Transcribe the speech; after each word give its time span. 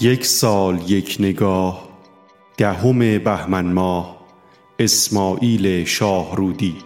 یک 0.00 0.26
سال 0.26 0.90
یک 0.90 1.16
نگاه 1.20 1.88
دهم 2.56 3.18
بهمن 3.18 3.72
ماه 3.72 4.26
اسماعیل 4.78 5.84
شاهرودی 5.84 6.76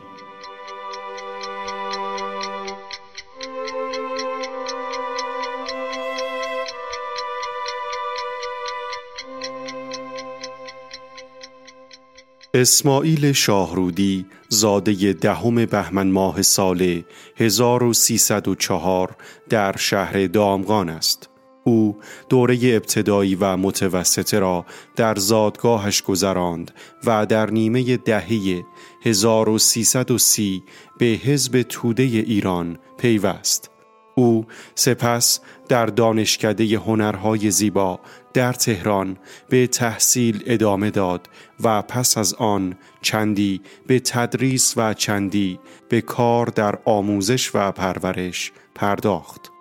اسماعیل 12.55 13.33
شاهرودی 13.33 14.27
زاده 14.49 15.12
دهم 15.12 15.67
بهمن 15.67 16.11
ماه 16.11 16.42
سال 16.42 17.03
1304 17.37 19.17
در 19.48 19.77
شهر 19.77 20.27
دامغان 20.27 20.89
است. 20.89 21.31
او 21.70 21.97
دوره 22.29 22.59
ابتدایی 22.62 23.34
و 23.34 23.56
متوسطه 23.56 24.38
را 24.38 24.66
در 24.97 25.15
زادگاهش 25.15 26.02
گذراند 26.02 26.70
و 27.05 27.27
در 27.27 27.51
نیمه 27.51 27.97
دهه 27.97 28.65
1330 29.02 30.62
به 30.98 31.06
حزب 31.06 31.62
توده 31.62 32.02
ایران 32.02 32.78
پیوست. 32.98 33.70
او 34.14 34.47
سپس 34.75 35.41
در 35.69 35.87
دانشکده 35.87 36.78
هنرهای 36.78 37.51
زیبا 37.51 38.00
در 38.34 38.52
تهران 38.52 39.16
به 39.48 39.66
تحصیل 39.66 40.42
ادامه 40.47 40.91
داد 40.91 41.28
و 41.61 41.83
پس 41.83 42.19
از 42.19 42.34
آن 42.34 42.75
چندی 43.02 43.61
به 43.87 44.00
تدریس 44.00 44.75
و 44.77 44.95
چندی 44.95 45.59
به 45.89 46.00
کار 46.00 46.47
در 46.47 46.78
آموزش 46.84 47.55
و 47.55 47.73
پرورش 47.73 48.52
پرداخت. 48.75 49.59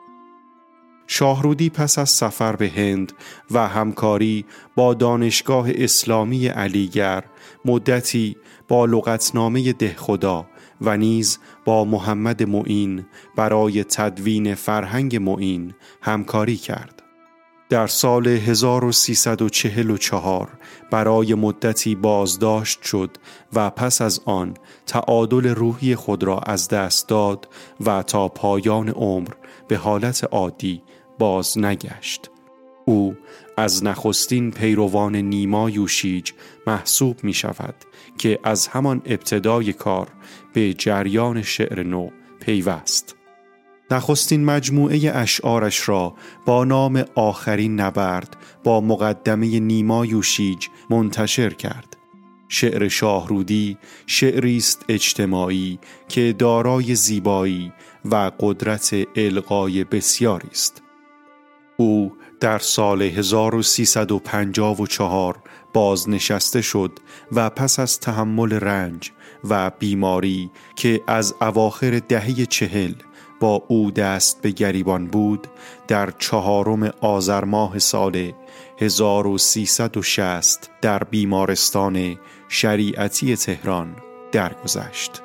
شاهرودی 1.12 1.70
پس 1.70 2.00
از 2.00 2.10
سفر 2.10 2.56
به 2.56 2.70
هند 2.70 3.14
و 3.52 3.68
همکاری 3.68 4.46
با 4.76 4.94
دانشگاه 4.94 5.68
اسلامی 5.76 6.48
علیگر 6.48 7.24
مدتی 7.66 8.36
با 8.68 8.86
لغتنامه 8.86 9.74
دهخدا 9.74 10.46
و 10.82 10.98
نیز 10.98 11.40
با 11.66 11.86
محمد 11.86 12.44
معین 12.44 13.06
برای 13.36 13.84
تدوین 13.84 14.56
فرهنگ 14.56 15.16
معین 15.16 15.74
همکاری 16.02 16.58
کرد. 16.58 17.04
در 17.70 17.88
سال 17.88 18.28
1344 18.28 20.50
برای 20.92 21.34
مدتی 21.34 21.96
بازداشت 21.96 22.82
شد 22.82 23.18
و 23.54 23.70
پس 23.70 24.02
از 24.02 24.22
آن 24.26 24.54
تعادل 24.86 25.48
روحی 25.48 25.96
خود 25.96 26.24
را 26.24 26.40
از 26.40 26.68
دست 26.68 27.08
داد 27.08 27.48
و 27.86 28.04
تا 28.04 28.28
پایان 28.28 28.90
عمر 28.90 29.30
به 29.68 29.78
حالت 29.78 30.24
عادی 30.32 30.82
باز 31.20 31.58
نگشت. 31.58 32.30
او 32.86 33.16
از 33.58 33.84
نخستین 33.84 34.52
پیروان 34.52 35.16
نیما 35.16 35.70
یوشیج 35.70 36.32
محسوب 36.68 37.24
می 37.24 37.34
شود 37.34 37.76
که 38.18 38.40
از 38.44 38.68
همان 38.68 39.02
ابتدای 39.06 39.74
کار 39.74 40.08
به 40.54 40.74
جریان 40.74 41.42
شعر 41.42 41.84
نو 41.84 42.10
پیوست. 42.40 43.19
نخستین 43.92 44.46
مجموعه 44.46 45.12
اشعارش 45.14 45.90
را 45.90 46.14
با 46.46 46.64
نام 46.64 47.06
آخرین 47.16 47.80
نبرد 47.80 48.38
با 48.64 48.82
مقدمه 48.82 49.60
نیما 49.60 50.06
یوشیج 50.06 50.68
منتشر 50.90 51.54
کرد. 51.54 51.98
شعر 52.48 52.88
شاهرودی 52.88 53.78
شعری 54.08 54.58
است 54.58 54.86
اجتماعی 54.90 55.80
که 56.08 56.36
دارای 56.38 56.96
زیبایی 56.96 57.72
و 58.06 58.32
قدرت 58.40 58.96
القای 59.16 59.84
بسیاری 59.84 60.50
است. 60.52 60.82
او 61.78 62.14
در 62.40 62.60
سال 62.60 63.02
1354 63.02 65.40
بازنشسته 65.74 66.62
شد 66.62 67.00
و 67.32 67.50
پس 67.50 67.80
از 67.80 68.00
تحمل 68.00 68.54
رنج 68.54 69.12
و 69.50 69.72
بیماری 69.80 70.50
که 70.76 71.02
از 71.08 71.36
اواخر 71.42 72.00
دهه 72.00 72.46
چهل 72.46 72.94
با 73.40 73.64
او 73.68 73.92
دست 73.92 74.42
به 74.42 74.52
گریبان 74.52 75.08
بود 75.08 75.48
در 75.88 76.12
چهارم 76.12 76.94
آذر 77.02 77.44
ماه 77.44 77.80
سال 77.80 78.32
1360 78.80 80.70
در 80.82 81.04
بیمارستان 81.04 82.18
شریعتی 82.50 83.36
تهران 83.36 83.96
درگذشت. 84.32 85.22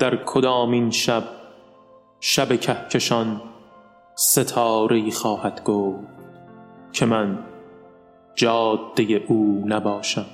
در 0.00 0.24
کدامین 0.24 0.90
شب 0.90 1.22
شب 2.20 2.60
کهکشان 2.60 3.40
ستاره 4.14 5.10
خواهد 5.10 5.64
گفت 5.64 6.06
که 6.92 7.06
من 7.06 7.38
جاده 8.34 9.24
او 9.28 9.64
نباشم. 9.66 10.26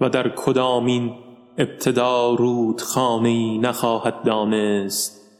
و 0.00 0.08
در 0.08 0.28
کدامین 0.28 1.14
ابتدا 1.58 2.34
رود 2.34 2.80
خانه 2.80 3.58
نخواهد 3.58 4.22
دانست 4.22 5.30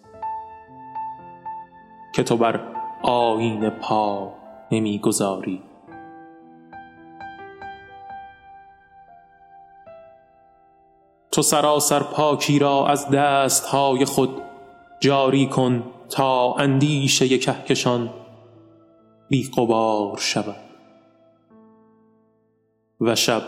که 2.14 2.22
تو 2.22 2.36
بر 2.36 2.60
آیین 3.02 3.70
پا 3.70 4.32
نمی‌گذاری. 4.70 5.69
تو 11.32 11.42
سراسر 11.42 12.02
پاکی 12.02 12.58
را 12.58 12.86
از 12.86 13.10
دستهای 13.10 14.04
خود 14.04 14.42
جاری 15.00 15.46
کن 15.46 15.82
تا 16.08 16.54
اندیشه 16.54 17.38
کهکشان 17.38 18.10
بی 19.28 19.50
قبار 19.56 20.18
شود 20.18 20.56
و 23.00 23.14
شب 23.14 23.42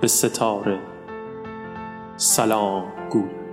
به 0.00 0.08
ستاره 0.08 0.80
سلام 2.16 2.92
گوی 3.10 3.47